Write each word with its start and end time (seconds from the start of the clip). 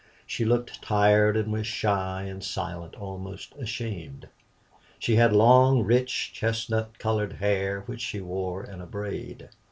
She 0.25 0.45
looked 0.45 0.81
tired, 0.81 1.37
and 1.37 1.51
was 1.53 1.67
shy 1.67 2.23
and 2.23 2.43
silent, 2.43 2.95
almost 2.95 3.53
ashamed. 3.59 4.27
She 4.97 5.17
had 5.17 5.31
long, 5.31 5.83
rich, 5.83 6.31
chestnut 6.33 6.97
colored 6.97 7.33
hair 7.33 7.81
which 7.81 8.01
she 8.01 8.19
wore 8.19 8.63
in 8.63 8.81
a 8.81 8.87
braid. 8.87 9.49